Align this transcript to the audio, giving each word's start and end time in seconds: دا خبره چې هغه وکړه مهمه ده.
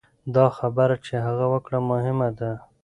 دا 0.35 0.45
خبره 0.57 0.95
چې 1.05 1.13
هغه 1.25 1.45
وکړه 1.53 1.79
مهمه 1.89 2.29
ده. 2.39 2.51